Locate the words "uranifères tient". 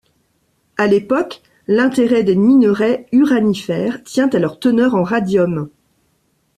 3.11-4.29